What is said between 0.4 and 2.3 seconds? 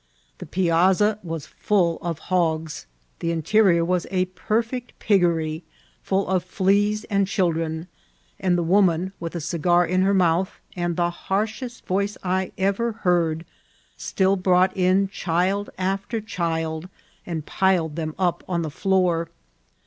piazza was full of